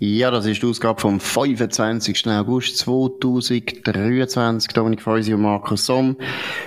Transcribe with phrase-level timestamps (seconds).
[0.00, 2.26] Ja, das ist die Ausgabe vom 25.
[2.26, 4.72] August 2023.
[4.72, 6.16] Dominik Feusi und Markus Somm.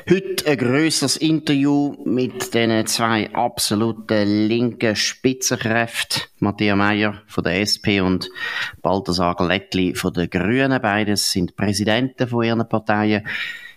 [0.09, 6.21] Heute ein grösseres Interview mit den zwei absoluten linken Spitzenkräften.
[6.39, 8.29] Matthias Meyer von der SP und
[8.81, 10.81] Balthasar Glättli von der Grünen.
[10.81, 13.27] Beides sind Präsidenten von ihren Parteien.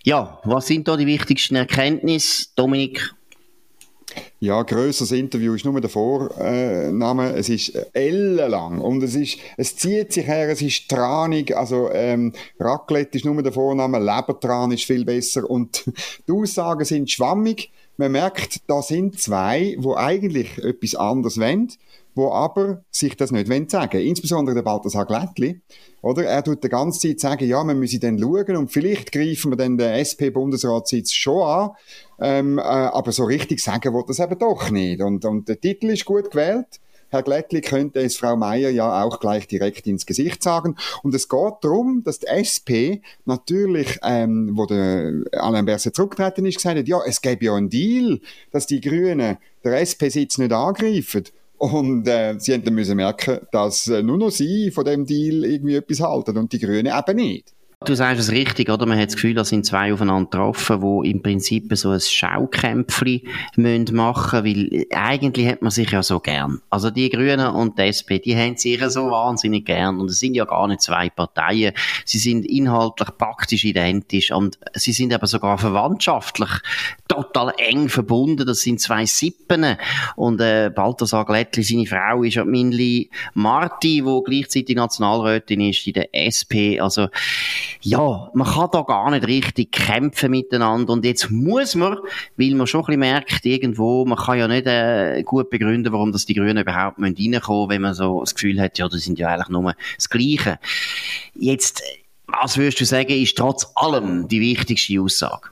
[0.04, 2.46] Ja, was sind da die wichtigsten Erkenntnisse?
[2.54, 3.16] Dominik,
[4.42, 7.34] ja, grösseres Interview ist nur der Vorname.
[7.34, 11.54] Es ist ellenlang und es ist, es zieht sich her, es ist tranig.
[11.54, 15.84] Also, ähm, Raclette ist nur der Vorname, Lebertran ist viel besser und
[16.26, 17.70] die Aussagen sind schwammig.
[17.98, 21.68] Man merkt, da sind zwei, wo eigentlich etwas anderes wollen
[22.14, 24.06] wo aber sich das nicht sagen wollen.
[24.06, 25.60] Insbesondere der Balthasar Glättli,
[26.02, 26.24] oder?
[26.24, 29.56] Er tut die ganze Zeit sagen, ja, man müsse dann schauen und vielleicht greifen wir
[29.56, 31.70] dann den SP-Bundesratssitz schon an,
[32.20, 35.00] ähm, äh, aber so richtig sagen will das eben doch nicht.
[35.02, 36.80] Und, und der Titel ist gut gewählt.
[37.10, 40.76] Herr Glättli könnte es Frau Meier ja auch gleich direkt ins Gesicht sagen.
[41.02, 46.56] Und es geht darum, dass die SP natürlich, ähm, wo der Alain Berset zurückgetreten ist,
[46.56, 48.20] gesagt hat, ja, es gäbe ja einen Deal,
[48.52, 51.24] dass die Grünen der SP-Sitz nicht angreifen.
[51.60, 55.44] Und äh, sie haben dann müssen merken, dass äh, nur noch sie von dem Deal
[55.44, 57.52] irgendwie etwas halten und die Grünen eben nicht.
[57.86, 58.84] Du sagst es richtig, oder?
[58.84, 63.24] Man hat das Gefühl, da sind zwei aufeinander getroffen, die im Prinzip so ein Schaukämpfli
[63.56, 66.60] machen müssen, weil eigentlich hat man sich ja so gern.
[66.68, 70.18] Also die Grünen und die SP, die haben sich ja so wahnsinnig gern und es
[70.18, 71.72] sind ja gar nicht zwei Parteien.
[72.04, 76.50] Sie sind inhaltlich praktisch identisch und sie sind aber sogar verwandtschaftlich
[77.08, 78.46] total eng verbunden.
[78.46, 79.64] Das sind zwei Sippen
[80.16, 85.94] und äh, Balthasar Glättli, seine Frau, ist ja Minli Marti, wo gleichzeitig Nationalrätin ist in
[85.94, 86.78] der SP.
[86.78, 87.08] Also
[87.80, 91.98] ja, man kann da gar nicht richtig kämpfen miteinander und jetzt muss man,
[92.36, 96.12] weil man schon ein bisschen merkt, irgendwo, man kann ja nicht äh, gut begründen, warum
[96.12, 99.18] das die Grünen überhaupt reinkommen müssen, wenn man so das Gefühl hat, ja, das sind
[99.18, 100.58] ja eigentlich nur das Gleiche.
[101.34, 101.82] Jetzt,
[102.26, 105.50] was würdest du sagen, ist trotz allem die wichtigste Aussage?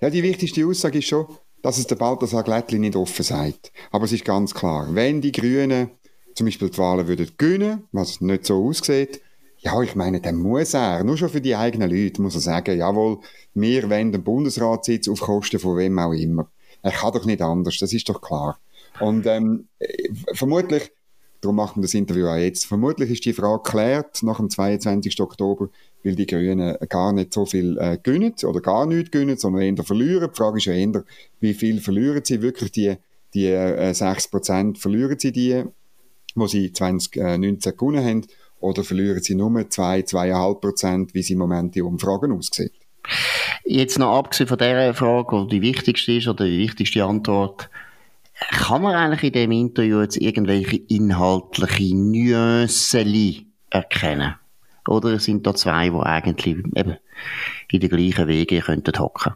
[0.00, 1.26] Ja, die wichtigste Aussage ist schon,
[1.62, 3.72] dass es der Balthasar Glättli nicht offen sagt.
[3.90, 5.90] Aber es ist ganz klar, wenn die Grünen
[6.34, 9.22] zum Beispiel die Wahlen würden gewinnen, was nicht so aussieht,
[9.66, 12.78] ja, ich meine, dann muss er, nur schon für die eigenen Leute, muss er sagen,
[12.78, 13.18] jawohl,
[13.54, 16.48] wir wollen den Bundesratssitz auf Kosten von wem auch immer.
[16.82, 18.60] Er kann doch nicht anders, das ist doch klar.
[19.00, 19.66] Und ähm,
[20.34, 20.92] vermutlich,
[21.40, 25.20] darum machen wir das Interview auch jetzt, vermutlich ist die Frage geklärt nach dem 22.
[25.20, 25.68] Oktober,
[26.04, 29.82] weil die Grünen gar nicht so viel äh, gönnen oder gar nichts gönnen, sondern eher
[29.82, 30.30] verlieren.
[30.32, 31.02] Die Frage ist ja eher,
[31.40, 32.94] wie viel verlieren sie wirklich, die,
[33.34, 35.64] die äh, 6% verlieren sie die,
[36.36, 38.26] wo sie 2019 gewonnen haben,
[38.66, 42.70] oder verlieren sie nur 2, 2,5 Prozent, wie sie im Moment die Umfragen aussehen?
[43.64, 47.70] Jetzt noch abgesehen von dieser Frage, die die wichtigste ist oder die wichtigste Antwort,
[48.50, 54.34] kann man eigentlich in dem Interview jetzt irgendwelche inhaltliche Nuancen erkennen?
[54.88, 56.96] Oder sind da zwei, die eigentlich eben
[57.70, 59.34] in den gleichen Wege könnten hocken?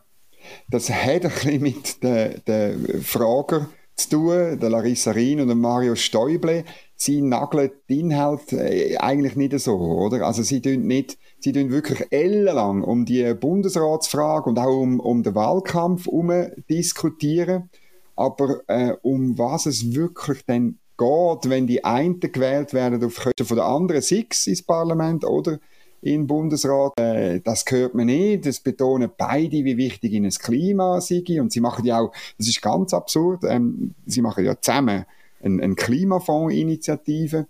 [0.69, 3.67] Das hat ein bisschen mit den, den Fragen
[4.09, 6.65] zu tun, der Larissa Rien und Mario Stäuble
[7.01, 10.27] sie nageln die Inhalte äh, eigentlich nicht so, oder?
[10.27, 15.23] Also sie tun nicht, sie tun wirklich ellenlang um die Bundesratsfrage und auch um, um
[15.23, 16.31] den Wahlkampf herum
[16.69, 17.71] diskutieren.
[18.17, 23.57] Aber äh, um was es wirklich dann geht, wenn die einen gewählt werden auf Kosten
[23.57, 25.59] der anderen Six ins Parlament oder
[26.03, 28.47] im Bundesrat, äh, das hört man nicht.
[28.47, 31.23] Das betonen beide, wie wichtig ihnen das Klima sei.
[31.41, 35.05] Und sie machen ja auch, das ist ganz absurd, ähm, sie machen ja zusammen
[35.43, 37.47] eine, eine Klimafonds-Initiative.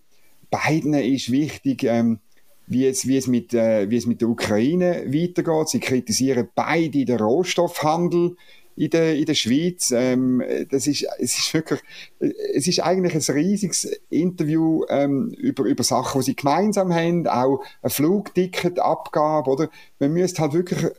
[0.51, 2.19] Beiden ist wichtig, ähm,
[2.67, 5.69] wie es, wie, es mit, äh, wie es mit der Ukraine weitergeht.
[5.69, 8.37] Sie kritisieren beide den Rohstoffhandel
[8.81, 9.93] in der, in der Schweiz.
[9.95, 11.81] Ähm, das ist, es ist wirklich,
[12.19, 17.63] es ist eigentlich ein riesiges Interview ähm, über, über Sachen, die sie gemeinsam haben, auch
[17.83, 19.69] ein Flugticketabgabe, oder?
[19.99, 20.91] Man müsste halt wirklich äh,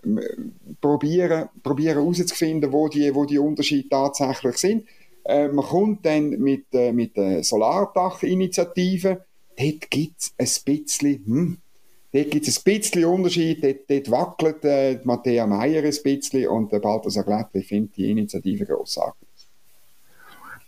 [0.80, 4.86] probieren, probieren herauszufinden, wo die, wo die Unterschiede tatsächlich sind.
[5.26, 9.26] Äh, man kommt dann mit, äh, mit der Solardach-Initiative.
[9.58, 11.58] Dort gibt es ein bisschen, hm,
[12.14, 13.64] dort gibt es ein bisschen Unterschied.
[13.64, 18.66] Dort, dort wackelt äh, Matthäa Meier ein bisschen und der Balthasar Glättli findet die Initiative
[18.66, 19.28] grossartig.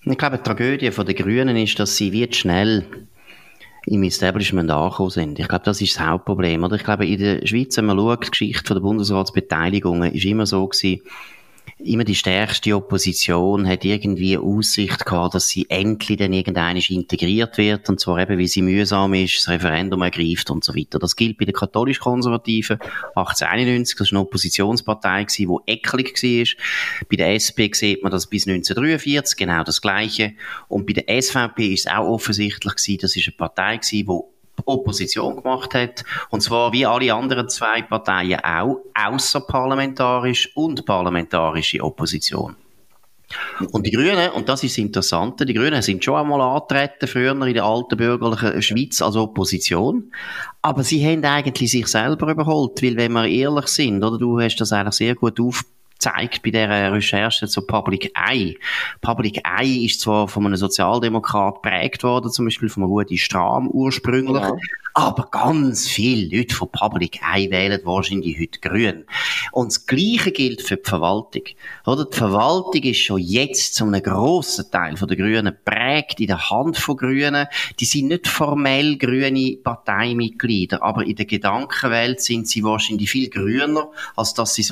[0.05, 2.85] Ich glaube, die Tragödie der Grünen ist, dass sie wird schnell
[3.85, 5.39] im Establishment angekommen sind.
[5.39, 6.63] Ich glaube, das ist das Hauptproblem.
[6.63, 10.45] Oder ich glaube, in der Schweiz, wenn man schaut, die Geschichte der Bundesratsbeteiligungen ist immer
[10.45, 11.01] so gewesen,
[11.85, 17.89] immer die stärkste Opposition hat irgendwie Aussicht gehabt, dass sie endlich dann irgendwann integriert wird,
[17.89, 20.99] und zwar eben, wie sie mühsam ist, das Referendum ergreift und so weiter.
[20.99, 22.79] Das gilt bei den katholisch-konservativen
[23.15, 27.07] 1891, das war eine Oppositionspartei, die eklig war.
[27.09, 30.33] Bei der SP sieht man das bis 1943, genau das Gleiche.
[30.67, 34.32] Und bei der SVP ist es auch offensichtlich gewesen, das ist eine Partei gewesen, die
[34.65, 36.03] Opposition gemacht hat.
[36.29, 42.55] Und zwar wie alle anderen zwei Parteien auch außerparlamentarisch und parlamentarische Opposition.
[43.71, 47.31] Und die Grünen, und das ist das Interessante, die Grünen sind schon einmal angetreten, früher
[47.31, 50.11] in der alten bürgerlichen Schweiz als Opposition.
[50.61, 54.57] Aber sie haben eigentlich sich selber überholt, weil wenn wir ehrlich sind, oder du hast
[54.57, 55.63] das eigentlich sehr gut auf,
[56.03, 58.57] zeigt bei der Recherche zu Public Eye.
[58.99, 64.43] Public Eye ist zwar von einem Sozialdemokrat prägt worden, zum Beispiel von Rudi Strahm ursprünglich,
[64.43, 64.53] ja.
[64.93, 69.05] aber ganz viele Leute von Public Eye wählen wahrscheinlich heute grün.
[69.53, 71.43] Und das Gleiche gilt für die Verwaltung.
[71.85, 72.05] Oder?
[72.05, 76.49] Die Verwaltung ist schon jetzt zu einem grossen Teil von der Grünen prägt in der
[76.49, 77.47] Hand von Grünen.
[77.79, 83.89] Die sind nicht formell grüne Parteimitglieder, aber in der Gedankenwelt sind sie wahrscheinlich viel grüner,
[84.17, 84.63] als dass sie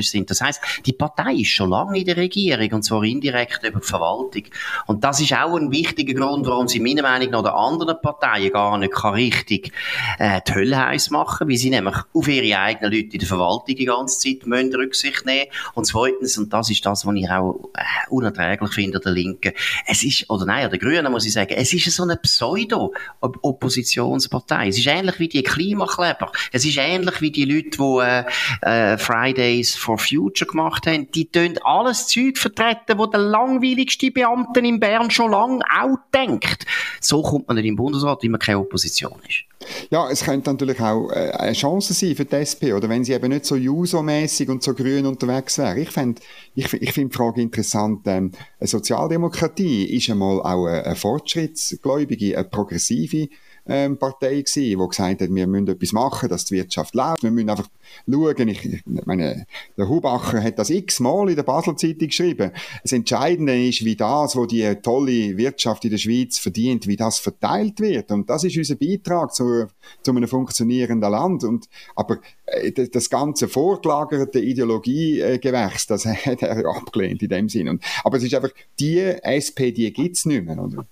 [0.00, 0.30] sozialdemokratisch sind.
[0.30, 3.86] Das heißt, die Partei ist schon lange in der Regierung und zwar indirekt über die
[3.86, 4.44] Verwaltung.
[4.86, 8.50] Und das ist auch ein wichtiger Grund, warum sie meiner Meinung nach den anderen Parteien
[8.52, 9.72] gar nicht richtig
[10.18, 13.74] äh, die Hölle heiß machen, weil sie nämlich auf ihre eigenen Leute in der Verwaltung
[13.76, 17.70] die ganze Zeit müssen Rücksicht nehmen und zweitens, und das ist das, was ich auch
[17.74, 19.52] äh, unerträglich finde, der Linken,
[19.86, 24.68] es ist, oder nein, der Grünen muss ich sagen, es ist so eine Pseudo-Oppositionspartei.
[24.68, 26.30] Es ist ähnlich wie die Klimakleber.
[26.52, 28.24] Es ist ähnlich wie die Leute, die äh,
[28.62, 31.10] äh, Fridays for Future gemacht haben.
[31.12, 36.66] Die tun alles Zeug vertreten, wo der langweiligste Beamte in Bern schon lange auch denkt.
[37.00, 39.44] So kommt man nicht im Bundesrat, weil man keine Opposition ist.
[39.90, 43.12] Ja, es könnte natürlich auch äh, eine Chance sein für die SP, oder wenn sie
[43.12, 45.78] eben nicht so Juso-mässig und so grün unterwegs wäre.
[45.78, 46.22] Ich finde
[46.54, 52.38] ich, ich find die Frage interessant, ähm, eine Sozialdemokratie ist einmal auch eine, eine fortschrittsgläubige,
[52.38, 53.28] eine progressive
[53.66, 57.22] ähm, Partei gewesen, die gesagt hat, wir müssen etwas machen, dass die Wirtschaft läuft.
[57.22, 57.68] Wir müssen einfach
[58.10, 58.48] schauen.
[58.48, 59.46] Ich, meine,
[59.76, 62.52] der Hubacher hat das x-mal in der Basel-Zeitung geschrieben.
[62.82, 67.18] Das Entscheidende ist, wie das, wo die tolle Wirtschaft in der Schweiz verdient, wie das
[67.18, 68.10] verteilt wird.
[68.10, 69.66] Und das ist unser Beitrag zu,
[70.02, 71.44] zu einem funktionierenden Land.
[71.44, 77.68] Und, aber äh, das ganze vorgelagerte Ideologiegewächs, das hat er abgelehnt in dem Sinn.
[77.68, 80.86] Und, aber es ist einfach, die SP, die gibt's nicht mehr, oder?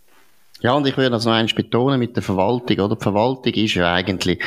[0.60, 2.96] Ja, und ich würde das noch eins betonen mit der Verwaltung, oder?
[2.96, 4.40] Die Verwaltung ist ja eigentlich,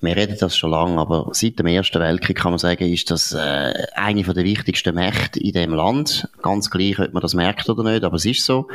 [0.00, 3.32] wir reden das schon lange, aber seit dem Ersten Weltkrieg kann man sagen, ist das
[3.32, 6.28] äh, eine der wichtigsten Mächte in dem Land.
[6.42, 8.66] Ganz gleich, ob man das merkt oder nicht, aber es ist so.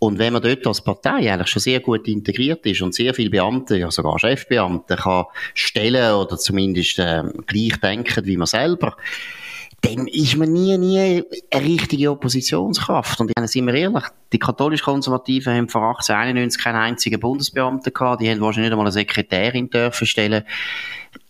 [0.00, 3.30] Und wenn man dort als Partei eigentlich schon sehr gut integriert ist und sehr viele
[3.30, 8.96] Beamte, ja sogar Chefbeamte, kann stellen oder zumindest äh, gleich denken wie man selber,
[9.82, 13.20] dann ist man nie, nie eine richtige Oppositionskraft.
[13.20, 18.40] Und sind wir ehrlich, die katholisch-konservativen haben vor 1891 keinen einzigen Bundesbeamten gehabt, die haben
[18.40, 20.44] wahrscheinlich nicht einmal eine Sekretärin dürfen stellen.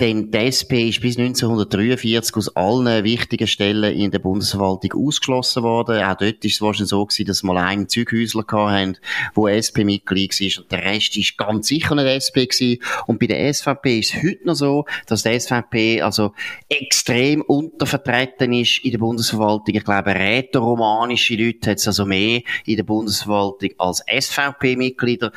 [0.01, 6.03] Denn die SP ist bis 1943 aus allen wichtigen Stellen in der Bundesverwaltung ausgeschlossen worden.
[6.03, 8.97] Auch dort ist es wahrscheinlich so gewesen, dass mal einen Zeughäusler hatten,
[9.35, 12.83] wo SP-Mitglied war und der Rest ist ganz sicher nicht SP gewesen.
[13.07, 16.33] Und bei der SVP ist es heute noch so, dass die SVP also
[16.69, 19.75] extrem untervertreten ist in der Bundesverwaltung.
[19.75, 25.31] Ich glaube, rätoromanische Leute hat es also mehr in der Bundesverwaltung als SVP-Mitglieder.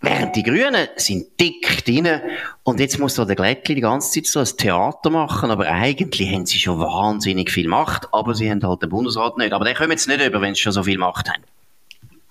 [0.00, 2.20] Während die Grünen sind dick drin
[2.62, 6.30] und jetzt muss da der Glättli die ganze Zeit so ein Theater machen, aber eigentlich
[6.30, 9.54] haben sie schon wahnsinnig viel Macht, aber sie haben halt den Bundesrat nicht.
[9.54, 11.42] Aber den kommen jetzt nicht über, wenn sie schon so viel Macht haben.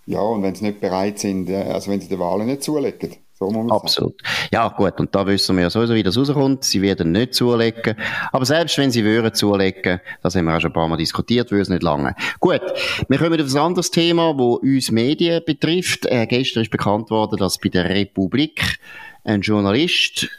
[0.05, 3.15] Ja, und wenn sie nicht bereit sind, äh, also wenn sie die Wahlen nicht zulegen.
[3.51, 4.21] So Absolut.
[4.51, 4.99] Ja, gut.
[4.99, 6.63] Und da wissen wir ja sowieso, wie das rauskommt.
[6.63, 7.95] Sie werden nicht zulegen.
[8.31, 11.51] Aber selbst wenn sie würden zulegen, das haben wir auch schon ein paar Mal diskutiert,
[11.51, 12.15] würde es nicht lange.
[12.39, 12.61] Gut.
[13.07, 16.05] Wir kommen auf ein anderes Thema, das uns Medien betrifft.
[16.05, 18.79] Äh, gestern ist bekannt worden, dass bei der Republik
[19.23, 20.29] ein Journalist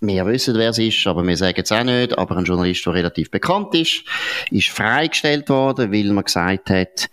[0.00, 2.16] wir wissen, wer es ist, aber wir sagen es auch nicht.
[2.16, 4.04] Aber ein Journalist, der relativ bekannt ist,
[4.50, 7.10] ist freigestellt worden, weil man gesagt hat,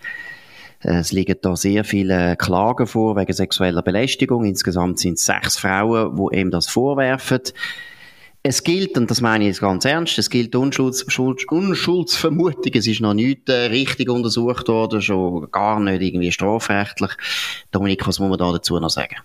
[0.86, 4.46] es liegen da sehr viele Klagen vor wegen sexueller Belästigung.
[4.46, 7.42] Insgesamt sind es sechs Frauen, die ihm das vorwerfen.
[8.44, 12.74] Es gilt, und das meine ich jetzt ganz ernst, es gilt Unschulds, Unschuldsvermutung.
[12.76, 17.12] Es ist noch nicht äh, richtig untersucht worden, schon gar nicht irgendwie strafrechtlich.
[17.72, 19.16] Dominik, was muss man da dazu noch sagen?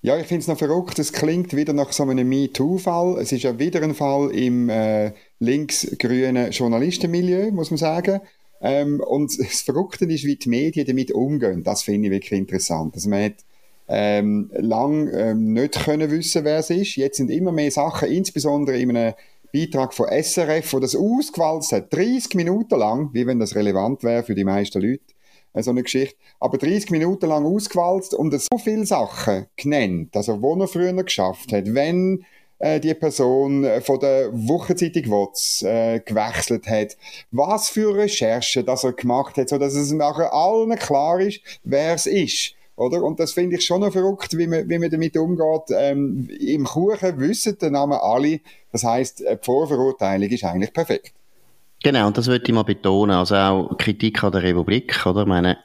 [0.00, 0.98] Ja, ich finde es noch verrückt.
[0.98, 3.18] Es klingt wieder nach so einem MeToo-Fall.
[3.20, 8.20] Es ist ja wieder ein Fall im äh, linksgrünen Journalistenmilieu, muss man sagen.
[8.60, 11.62] Ähm, und das Verrückte ist, wie die Medien damit umgehen.
[11.62, 12.94] Das finde ich wirklich interessant.
[12.94, 13.36] Also man hat
[13.88, 16.96] ähm, lang ähm, nicht können wissen, wer es ist.
[16.96, 19.14] Jetzt sind immer mehr Sachen, insbesondere in einem
[19.52, 24.22] Beitrag von SRF, wo das ausgewalzt hat, 30 Minuten lang, wie wenn das relevant wäre
[24.22, 25.14] für die meisten Leute,
[25.54, 30.42] äh, so eine Geschichte, aber 30 Minuten lang ausgewalzt und so viele Sachen genannt, also
[30.42, 32.24] wo er früher geschafft hat, wenn
[32.58, 36.96] äh, die Person äh, von der Wochenzeitung WOTS äh, gewechselt hat,
[37.30, 41.94] was für Recherchen das er gemacht hat, so dass es nachher allen klar ist, wer
[41.94, 42.54] es ist.
[42.76, 43.02] Oder?
[43.02, 45.74] Und das finde ich schon noch verrückt, wie man, wie man damit umgeht.
[45.74, 48.40] Ähm, Im Kuchen wissen den Namen alle.
[48.70, 51.14] Das heißt, die Vorverurteilung ist eigentlich perfekt.
[51.82, 53.16] Genau, und das würde ich mal betonen.
[53.16, 55.22] Also auch Kritik an der Republik, oder?
[55.22, 55.58] Ich meine,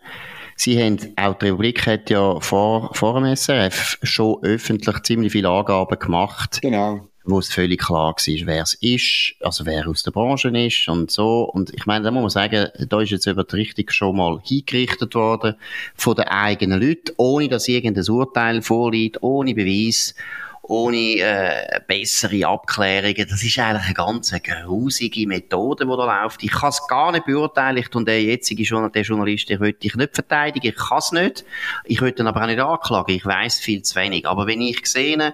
[0.64, 5.50] Sie haben, auch die Republik hat ja vor, vor dem SRF schon öffentlich ziemlich viele
[5.50, 6.60] Angaben gemacht.
[6.62, 10.88] Genau wo es völlig klar war, wer es ist, also wer aus der Branche ist
[10.88, 11.44] und so.
[11.44, 14.40] Und ich meine, da muss man sagen, da ist jetzt über die Richtung schon mal
[14.44, 15.56] hingerichtet worden
[15.94, 20.16] von den eigenen Leuten, ohne dass irgendein Urteil vorliegt, ohne Beweis
[20.64, 23.28] ohne äh, bessere Abklärungen.
[23.30, 26.44] Das ist eigentlich eine ganz grusige Methode, die da läuft.
[26.44, 27.84] Ich kann es gar nicht beurteilen.
[27.94, 30.68] Und der jetzige Journalist, der Journalist, ich will dich nicht verteidigen.
[30.68, 31.46] Ich kann es nicht.
[31.86, 33.16] Ich will ihn aber auch nicht anklagen.
[33.16, 34.28] Ich weiß viel zu wenig.
[34.28, 35.34] Aber wenn ich sehe,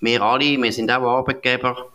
[0.00, 1.90] wir alle, wir sind auch Arbeitgeber,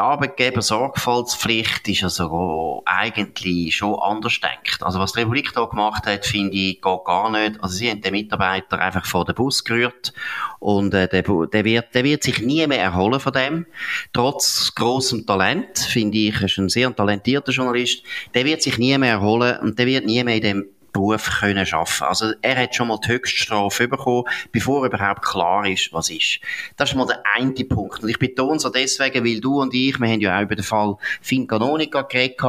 [0.00, 4.82] die Arbeitgeber-Sorgfaltspflicht ist also eigentlich schon anders denkt.
[4.82, 7.62] Also was die Republik da gemacht hat, finde ich, geht gar nicht.
[7.62, 10.14] Also sie haben den Mitarbeiter einfach vor den Bus gerührt
[10.58, 13.66] und äh, der, der, wird, der wird sich nie mehr erholen von dem.
[14.14, 18.02] Trotz großem Talent, finde ich, ist ein sehr talentierter Journalist,
[18.32, 21.66] der wird sich nie mehr erholen und der wird nie mehr in dem Beruf können
[21.66, 22.04] schaffen.
[22.04, 26.40] Also er hat schon mal die Höchststrafe bekommen, bevor überhaupt klar ist, was ist.
[26.76, 28.02] Das ist mal der eine Punkt.
[28.02, 30.56] Und ich betone es auch deswegen, weil du und ich, wir haben ja auch über
[30.56, 32.40] den Fall Finn Canonica geredet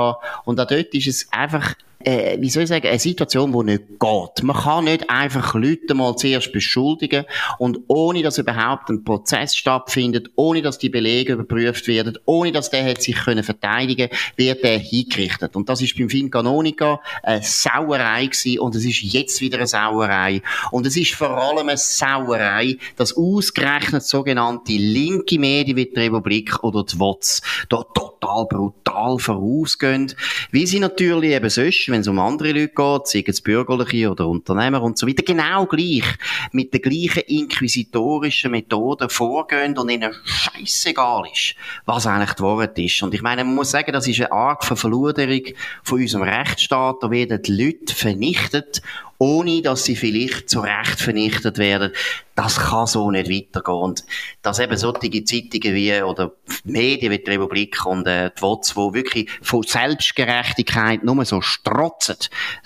[0.45, 3.83] und auch dort ist es einfach äh, wie soll ich sagen, eine Situation, die nicht
[3.99, 4.43] geht.
[4.43, 7.25] Man kann nicht einfach Leute mal zuerst beschuldigen
[7.57, 12.69] und ohne, dass überhaupt ein Prozess stattfindet, ohne, dass die Belege überprüft werden, ohne, dass
[12.69, 15.55] der hat sich können verteidigen wird der hingerichtet.
[15.55, 19.67] Und das ist beim Film Canonica eine Sauerei gewesen und es ist jetzt wieder eine
[19.67, 20.41] Sauerei.
[20.71, 26.63] Und es ist vor allem eine Sauerei, dass ausgerechnet sogenannte linke Medien wie die Republik
[26.63, 27.83] oder die WOTS da
[28.21, 30.13] total brutal vorausgehen,
[30.51, 34.27] wie sie natürlich eben sonst wenn es um andere Leute geht, seien es Bürgerliche oder
[34.27, 36.05] Unternehmer und so weiter, genau gleich,
[36.51, 43.01] mit den gleichen inquisitorischen Methoden vorgehen und ihnen scheißegal ist, was eigentlich Wahrheit ist.
[43.03, 45.43] Und ich meine, man muss sagen, das ist eine Art von Verluderung
[45.83, 46.97] von unserem Rechtsstaat.
[47.01, 48.81] Da werden die Leute vernichtet
[49.21, 51.91] ohne dass sie vielleicht zu Recht vernichtet werden.
[52.33, 53.75] Das kann so nicht weitergehen.
[53.75, 54.03] Und
[54.41, 56.31] dass eben solche Zeitungen wie, oder
[56.63, 62.15] Medien wie die Republik und äh, die WOTS, die wirklich von Selbstgerechtigkeit nur so strotzen,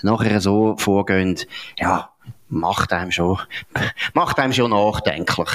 [0.00, 1.38] nachher so vorgehen,
[1.76, 2.08] ja,
[2.48, 3.38] macht einem schon,
[4.14, 5.50] macht einem schon nachdenklich.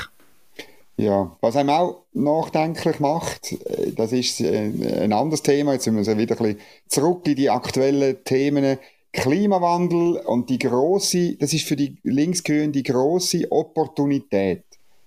[0.97, 4.71] Ja, was einem auch nachdenklich macht, äh, das ist äh,
[5.03, 5.73] ein anderes Thema.
[5.73, 8.77] Jetzt müssen wir wieder ein bisschen zurück in die aktuellen Themen
[9.13, 14.63] Klimawandel und die große, das ist für die Linksgrünen die große Opportunität.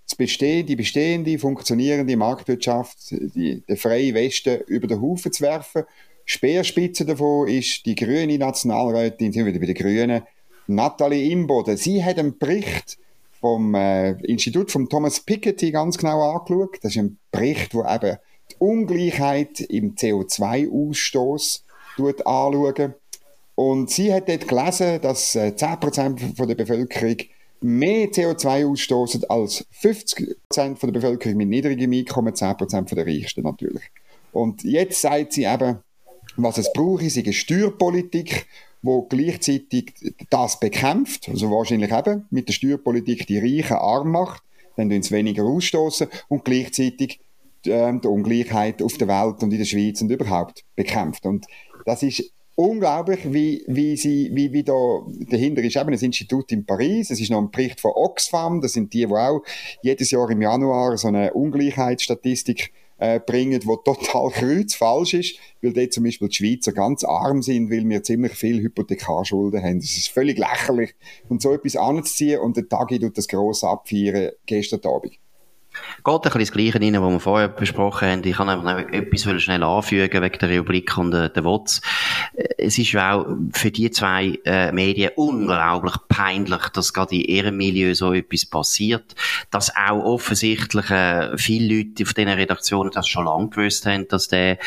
[0.07, 5.85] Das bestehen, die bestehende, funktionierende Marktwirtschaft, die, der freie Westen über den Haufen zu werfen.
[6.27, 10.23] Speerspitze davon ist die grüne Nationalrätin, sind wieder bei den Grünen,
[10.67, 11.77] Nathalie Imboden.
[11.77, 12.99] Sie hat einen Bericht
[13.41, 16.79] vom äh, Institut von Thomas Piketty ganz genau angeschaut.
[16.83, 18.19] Das ist ein Bericht, wo eben
[18.51, 21.63] die Ungleichheit im CO2-Ausstoß
[22.25, 22.95] anschaut.
[23.55, 27.17] Und sie hat dort gelesen, dass 10% äh, der Bevölkerung
[27.61, 30.35] mehr CO2 ausstoßen als 50%
[30.85, 33.83] der Bevölkerung mit niedrigem Einkommen, 10% der Reichsten natürlich.
[34.33, 35.79] Und jetzt sagt sie eben,
[36.37, 38.47] was es braucht, ist eine Steuerpolitik,
[38.83, 39.95] wo gleichzeitig
[40.29, 44.43] das bekämpft, also wahrscheinlich eben mit der Steuerpolitik die Reichen arm macht,
[44.77, 47.21] dann tun sie weniger ausstoßen und gleichzeitig
[47.65, 51.25] äh, die Ungleichheit auf der Welt und in der Schweiz und überhaupt bekämpft.
[51.25, 51.47] Und
[51.87, 56.65] das ist unglaublich, wie, wie sie, wie, wie da, dahinter ist eben ein Institut in
[56.65, 59.43] Paris, es ist noch ein Bericht von Oxfam, das sind die, die auch
[59.83, 65.93] jedes Jahr im Januar so eine Ungleichheitsstatistik äh, bringen, die total kreuzfalsch ist, weil dort
[65.93, 69.81] zum Beispiel die Schweizer ganz arm sind, weil wir ziemlich viel Hypothekarschulden haben.
[69.81, 70.95] Das ist völlig lächerlich.
[71.29, 75.19] Und so etwas anzuziehen und der Tagi tut das gross abfeiern gestern Abend
[76.05, 78.25] geht ein bisschen das Gleiche rein, was wir vorher besprochen haben.
[78.25, 81.81] Ich kann einfach noch etwas schnell anfügen wegen der Rubrik und äh, der WOTS.
[82.35, 87.57] Äh, es ist auch für die zwei äh, Medien unglaublich peinlich, dass gerade in ihrem
[87.57, 89.15] Milieu so etwas passiert,
[89.51, 94.29] dass auch offensichtlich äh, viele Leute auf diesen Redaktionen das schon lange gewusst haben, dass
[94.29, 94.59] der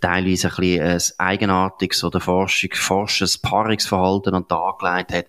[0.00, 5.26] teilweise ein bisschen ein eigenartiges oder forschendes Paarungsverhalten an den Tag gelegt hat.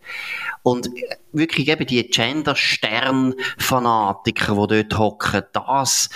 [0.63, 0.89] Und
[1.31, 6.09] wirklich eben die Gender-Stern-Fanatiker, die dort hocken, das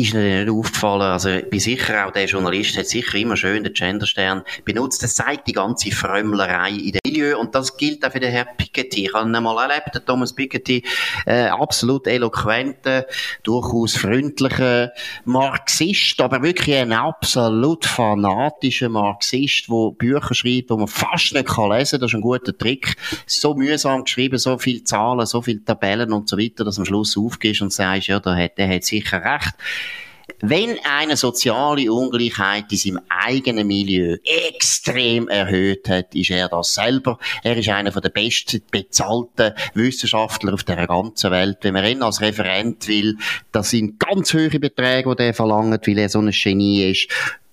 [0.00, 1.02] ist mir nicht aufgefallen.
[1.02, 5.02] Also, ich bin sicher, auch der Journalist hat sicher immer schön den Genderstern benutzt.
[5.02, 7.38] Das zeigt die ganze Frömmlerei in dem Milieu.
[7.38, 9.06] Und das gilt auch für den Herrn Piketty.
[9.06, 10.84] Ich habe ihn einmal erlebt, den Thomas Piketty,
[11.26, 13.06] äh, absolut eloquenter,
[13.42, 14.92] durchaus freundlicher
[15.24, 21.70] Marxist, aber wirklich ein absolut fanatischer Marxist, der Bücher schreibt, die man fast nicht kann
[21.70, 22.00] lesen kann.
[22.00, 22.96] Das ist ein guter Trick.
[23.26, 27.16] So mühsam geschrieben, so viele Zahlen, so viele Tabellen und so weiter, dass am Schluss
[27.16, 29.54] aufgehst und sagst, ja, der hat, der hat sicher recht.
[30.40, 37.18] Wenn eine soziale Ungleichheit in seinem eigenen Milieu extrem erhöht hat, ist er das selber.
[37.42, 41.58] Er ist einer der besten bezahlten Wissenschaftler auf der ganzen Welt.
[41.62, 43.16] Wenn man ihn als Referent will,
[43.52, 47.08] das sind ganz hohe Beträge, die er verlangt, weil er so ein Genie ist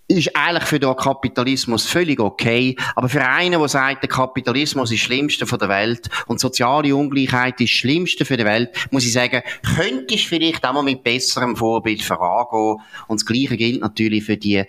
[0.07, 2.75] ist eigentlich für den Kapitalismus völlig okay.
[2.95, 6.95] Aber für einen, der sagt, der Kapitalismus ist das Schlimmste von der Welt und soziale
[6.95, 9.41] Ungleichheit ist das Schlimmste für die Welt, muss ich sagen,
[9.75, 12.81] könntest du vielleicht auch mal mit besserem Vorbild vorangehen.
[13.07, 14.63] Und das Gleiche gilt natürlich für die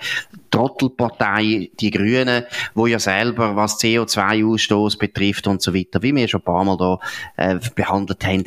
[0.50, 6.40] Trottelpartei, die Grünen, wo ja selber, was CO2-Ausstoß betrifft und so weiter, wie wir schon
[6.40, 6.98] ein paar Mal da
[7.36, 8.44] äh, behandelt haben,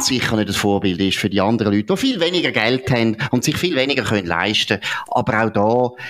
[0.00, 3.44] sicher nicht das Vorbild ist für die anderen Leute, die viel weniger Geld haben und
[3.44, 4.92] sich viel weniger können leisten können.
[5.08, 6.04] Aber auch da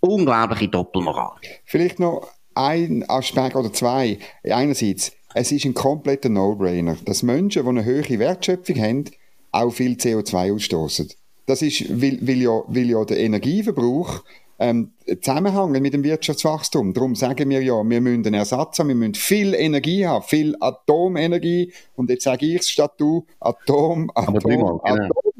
[0.00, 1.36] unglaubliche Doppelmoral.
[1.64, 4.18] Vielleicht noch ein Aspekt oder zwei.
[4.44, 9.04] Einerseits, es ist ein kompletter No-Brainer, dass Menschen, die eine höhere Wertschöpfung haben,
[9.52, 11.10] auch viel CO2 ausstoßen.
[11.46, 14.22] Das ist, weil, weil, ja, weil ja der Energieverbrauch
[14.62, 16.94] ähm, zusammenhängen mit dem Wirtschaftswachstum.
[16.94, 20.56] Darum sagen wir ja, wir müssen einen Ersatz haben, wir müssen viel Energie haben, viel
[20.60, 21.72] Atomenergie.
[21.96, 24.80] Und jetzt sage ich es statt du, Atom, Atom, Atom.
[24.84, 25.32] Atom.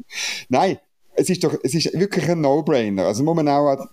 [0.49, 0.77] Nein,
[1.15, 3.05] es ist doch, es ist wirklich ein No-Brainer.
[3.05, 3.87] Also muss man auch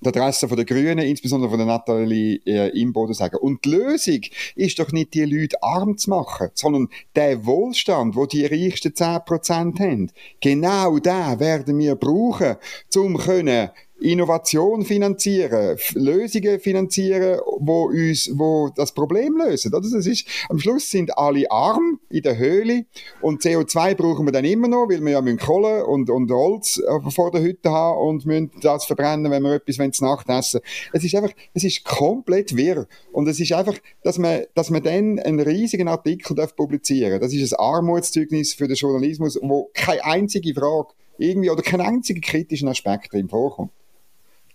[0.00, 3.36] die Adresse von der Grünen, insbesondere von der Nathalie äh, Imboden sagen.
[3.36, 4.20] Und die Lösung
[4.54, 9.80] ist doch nicht, die Leute arm zu machen, sondern der Wohlstand, wo die reichsten 10%
[9.80, 12.56] haben, genau den werden wir brauchen,
[12.94, 19.72] um können Innovation finanzieren, Lösungen finanzieren, wo uns, wo das Problem lösen.
[19.72, 19.80] Oder?
[19.80, 22.84] Das ist, am Schluss sind alle arm in der Höhle
[23.22, 26.78] und CO2 brauchen wir dann immer noch, weil wir ja müssen Kohle und, und Holz
[26.78, 30.60] äh, vor der Hütte haben und müssen das verbrennen, wenn wir etwas wenn Nacht essen.
[30.92, 32.86] Es ist einfach, es ist komplett wirr.
[33.12, 37.20] Und es ist einfach, dass man, dass man dann einen riesigen Artikel darf publizieren.
[37.20, 42.20] Das ist ein Armutszeugnis für den Journalismus, wo keine einzige Frage irgendwie oder kein einziger
[42.20, 43.70] kritischen Aspekt drin vorkommt.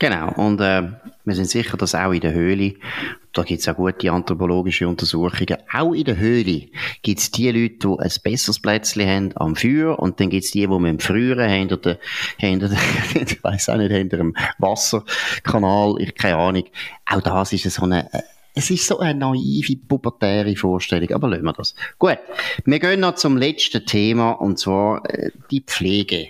[0.02, 0.82] Genau, und äh,
[1.26, 2.74] wir sind sicher, dass auch in der Höhle,
[3.34, 6.70] da gibt es auch gute anthropologische Untersuchungen, auch in der Höhle
[7.04, 10.50] gibt es die Leute, die ein besseres Plätzchen haben am Feuer und dann gibt es
[10.50, 12.00] die, die mit dem Früheren hinter der,
[12.38, 12.80] hinter der
[13.22, 16.64] ich weiß auch nicht, hinter dem Wasserkanal, ich keine Ahnung,
[17.06, 18.22] auch das ist so eine äh,
[18.54, 21.76] es ist so eine naive, pubertäre Vorstellung, aber lassen wir das.
[21.98, 22.18] Gut,
[22.66, 26.30] wir gehen noch zum letzten Thema, und zwar äh, die Pflege.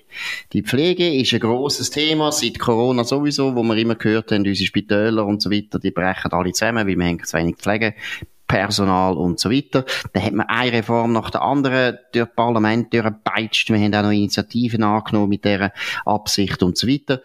[0.54, 4.68] Die Pflege ist ein grosses Thema, seit Corona sowieso, wo wir immer gehört haben, unsere
[4.68, 7.96] Spitäler und so weiter, die brechen alle zusammen, weil wir haben zu wenig Pflege.
[8.48, 9.86] Personal und so weiter.
[10.12, 13.70] Dann hat man eine Reform nach der anderen durch das Parlament durchgepeitscht.
[13.70, 15.72] Wir haben auch noch Initiativen angenommen mit dieser
[16.06, 17.22] Absicht und so weiter.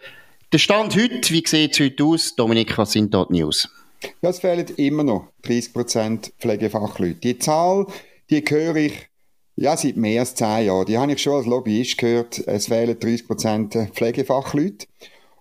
[0.53, 2.35] Der Stand heute, wie sieht es heute aus?
[2.37, 3.67] Dominik, was sind dort News?
[4.21, 7.19] Ja, es fehlen immer noch 30% Pflegefachleute.
[7.19, 7.87] Die Zahl,
[8.29, 9.09] die höre ich
[9.59, 10.85] ja, seit mehr als zehn Jahren.
[10.85, 12.47] Die habe ich schon als Lobbyist gehört.
[12.47, 14.85] Es fehlen 30% Pflegefachleute.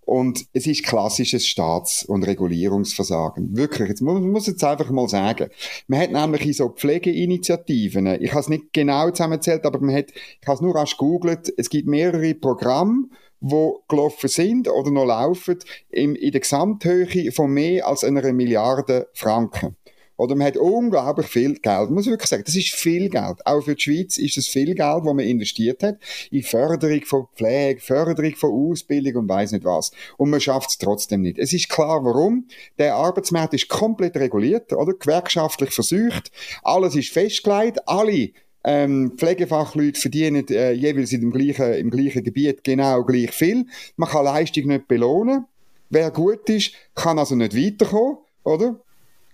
[0.06, 3.56] Und es ist klassisches Staats- und Regulierungsversagen.
[3.56, 3.88] Wirklich.
[3.88, 5.50] Jetzt muss, muss jetzt einfach mal sagen.
[5.88, 10.12] Man hat nämlich in so Pflegeinitiativen, ich habe es nicht genau zusammengezählt, aber man hat,
[10.12, 13.08] ich habe es nur rasch gegoogelt, es gibt mehrere Programme,
[13.40, 15.58] wo gelaufen sind oder noch laufen,
[15.90, 19.76] in, in der Gesamthöhe von mehr als einer Milliarde Franken.
[20.16, 21.90] Oder man hat unglaublich viel Geld.
[21.90, 23.44] muss ich wirklich sagen, das ist viel Geld.
[23.44, 25.98] Auch für die Schweiz ist es viel Geld, das man investiert hat
[26.30, 29.92] in Förderung von Pflege, Förderung von Ausbildung und weiß nicht was.
[30.16, 31.38] Und man schafft es trotzdem nicht.
[31.38, 32.48] Es ist klar, warum.
[32.78, 34.94] Der Arbeitsmarkt ist komplett reguliert, oder?
[34.94, 36.30] Gewerkschaftlich versucht.
[36.62, 37.86] Alles ist festgelegt.
[37.86, 38.30] Alle
[38.66, 43.66] ähm, Pflegefachleute verdienen äh, jeweils in dem gleichen, im gleichen Gebiet genau gleich viel.
[43.96, 45.46] Man kann Leistung nicht belohnen.
[45.88, 48.80] Wer gut ist, kann also nicht weiterkommen, oder?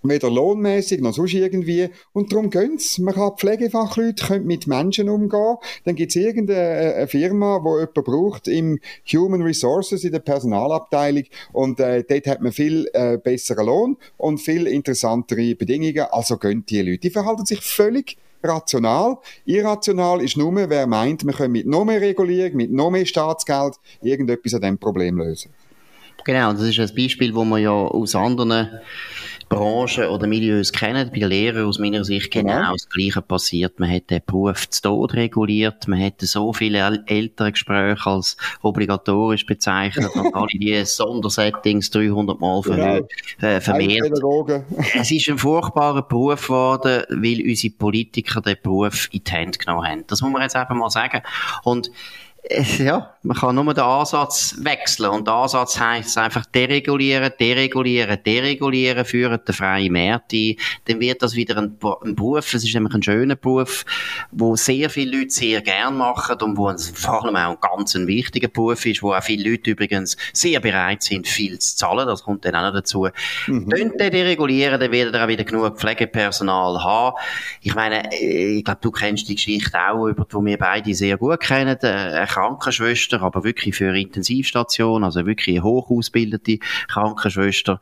[0.03, 1.89] Weder lohnmäßig noch sonst irgendwie.
[2.13, 2.99] Und darum gönnt's.
[2.99, 5.57] Man kann Pflegefachleute können mit Menschen umgehen.
[5.85, 11.25] Dann gibt's irgendeine äh, Firma, die jemanden braucht im Human Resources, in der Personalabteilung.
[11.53, 16.07] Und äh, dort hat man viel äh, besseren Lohn und viel interessantere Bedingungen.
[16.11, 16.99] Also gönnt die Leute.
[16.99, 19.19] Die verhalten sich völlig rational.
[19.45, 23.75] Irrational ist nur, wer meint, wir können mit noch mehr Regulierung, mit noch mehr Staatsgeld
[24.03, 25.53] irgendetwas an diesem Problem lösen.
[26.25, 28.81] Genau, das ist ein Beispiel, wo man ja aus anderen
[29.53, 32.73] Branchen oder Milieus kennen, bei Lehrern aus meiner Sicht genau ja.
[32.73, 33.79] das Gleiche passiert.
[33.79, 40.11] Man hat den Beruf zu Tod reguliert, man hat so viele Elterngespräche als obligatorisch bezeichnet
[40.15, 43.11] und alle die Sondersettings 300 Mal verhöht,
[43.41, 44.13] äh, vermehrt.
[44.95, 49.87] es ist ein furchtbarer Beruf geworden, weil unsere Politiker den Beruf in die Hände genommen
[49.87, 50.05] haben.
[50.07, 51.23] Das muss man jetzt einfach mal sagen.
[51.65, 51.91] Und
[52.51, 55.11] ja, man kann nur den Ansatz wechseln.
[55.11, 60.57] Und der Ansatz heisst einfach deregulieren, deregulieren, deregulieren, führen den freien Markt ein.
[60.87, 63.85] Dann wird das wieder ein, ein Beruf, es ist nämlich ein schöner Beruf,
[64.33, 68.09] wo sehr viele Leute sehr gern machen und wo vor allem auch ein ganz ein
[68.09, 72.09] wichtiger Beruf ist, wo auch viele Leute übrigens sehr bereit sind, viel zu zahlen.
[72.09, 73.09] Das kommt dann auch noch dazu.
[73.47, 73.69] Mhm.
[73.69, 77.17] Könnt ihr deregulieren, dann werdet ihr auch wieder genug Pflegepersonal haben.
[77.61, 81.17] Ich meine, äh, ich glaube, du kennst die Geschichte auch, über die wir beide sehr
[81.17, 81.79] gut kennen.
[82.33, 87.79] Krankenschwester, aber wirklich für Intensivstation, also wirklich eine hochausgebildete Krankenschwester.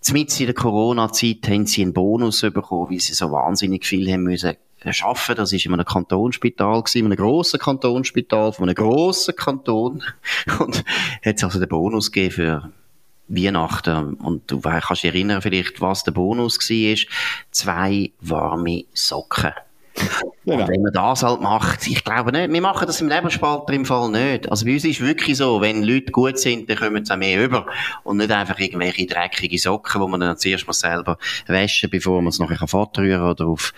[0.00, 4.22] Zumindest in der Corona-Zeit haben sie einen Bonus bekommen, weil sie so wahnsinnig viel haben
[4.22, 4.54] müssen
[4.90, 5.34] schaffen.
[5.34, 10.04] Das ist in einem Kantonsspital in einem grossen Kantonsspital, von einem grossen Kanton.
[10.60, 10.84] Und
[11.24, 12.72] hat also den Bonus gegeben für
[13.26, 14.14] Weihnachten.
[14.14, 16.96] Und du kannst dich erinnern vielleicht, was der Bonus war.
[17.50, 19.52] Zwei warme Socken.
[20.44, 20.62] Genau.
[20.62, 23.84] Und wenn man das halt macht, ich glaube nicht, wir machen das im Nebelspalter im
[23.84, 24.50] Fall nicht.
[24.50, 27.44] Also bei uns ist wirklich so, wenn Leute gut sind, dann kommen sie auch mehr
[27.44, 27.66] über.
[28.04, 32.30] Und nicht einfach irgendwelche dreckige Socken, die man dann zuerst mal selber waschen, bevor man
[32.30, 33.74] es nachher fortrühren oder auf,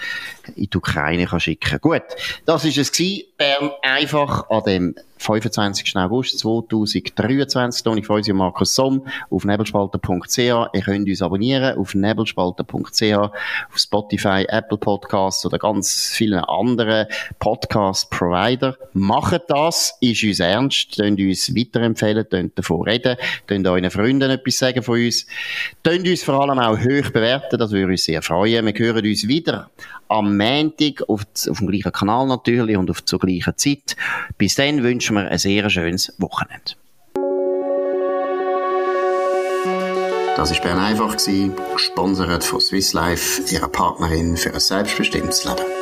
[0.54, 1.80] in die Ukraine kann schicken.
[1.80, 2.02] Gut,
[2.44, 3.24] das ist es gewesen.
[3.36, 5.96] Bern einfach an dem 25.
[5.96, 7.84] August 2023.
[7.84, 10.38] Toni Freusi und Markus Somm auf nebelspalter.ch.
[10.38, 17.06] Ihr könnt uns abonnieren auf nebelspalter.ch, auf Spotify, Apple Podcasts oder ganz vielen anderen
[17.38, 18.76] Podcast-Provider.
[18.94, 20.96] Macht das, ist uns ernst.
[20.96, 25.26] Könnt uns weiterempfehlen, könnt davon reden, könnt euren Freunden etwas sagen von uns.
[25.82, 28.64] Könnt uns vor allem auch hoch bewerten, das würde uns sehr freuen.
[28.64, 29.68] Wir hören uns wieder
[30.10, 33.96] am Montag auf, auf dem gleichen Kanal natürlich und auf zur gleichen Zeit.
[34.36, 36.74] Bis dann wünschen wir ein sehr schönes Wochenende.
[40.36, 41.16] Das war Bern einfach,
[41.72, 45.79] gesponsert von Swiss Life, ihrer Partnerin für ein selbstbestimmtes Leben.